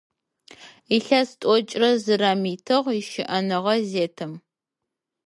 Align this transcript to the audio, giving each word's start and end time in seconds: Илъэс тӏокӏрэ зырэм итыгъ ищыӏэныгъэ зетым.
Илъэс 0.95 1.29
тӏокӏрэ 1.39 1.89
зырэм 2.03 2.41
итыгъ 2.53 2.87
ищыӏэныгъэ 3.01 3.75
зетым. 3.89 4.33